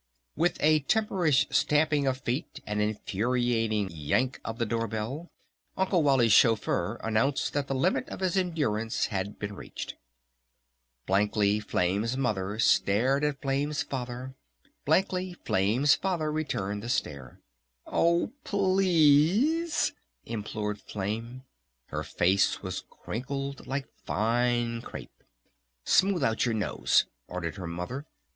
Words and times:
With 0.35 0.57
a 0.61 0.79
temperish 0.79 1.45
stamping 1.51 2.07
of 2.07 2.17
feet, 2.21 2.59
an 2.65 2.81
infuriate 2.81 3.91
yank 3.91 4.41
of 4.43 4.57
the 4.57 4.65
door 4.65 4.87
bell, 4.87 5.29
Uncle 5.77 6.01
Wally's 6.01 6.33
chauffeur 6.33 6.95
announced 7.03 7.53
that 7.53 7.67
the 7.67 7.75
limit 7.75 8.09
of 8.09 8.19
his 8.19 8.35
endurance 8.35 9.05
had 9.13 9.37
been 9.37 9.55
reached. 9.55 9.93
Blankly 11.05 11.59
Flame's 11.59 12.17
Mother 12.17 12.57
stared 12.57 13.23
at 13.23 13.43
Flame's 13.43 13.83
Father. 13.83 14.33
Blankly 14.85 15.35
Flame's 15.45 15.93
Father 15.93 16.31
returned 16.31 16.81
the 16.81 16.89
stare. 16.89 17.39
"Oh, 17.85 18.31
p 18.43 18.57
l 18.57 18.81
e 18.81 19.61
a 19.61 19.65
s 19.65 19.91
e!" 19.91 20.31
implored 20.33 20.81
Flame. 20.81 21.43
Her 21.89 22.01
face 22.03 22.63
was 22.63 22.85
crinkled 22.89 23.67
like 23.67 23.85
fine 24.03 24.81
crêpe. 24.81 25.09
"Smooth 25.85 26.23
out 26.23 26.43
your 26.43 26.55
nose!" 26.55 27.05
ordered 27.27 27.57
her 27.57 27.67
Mother. 27.67 28.07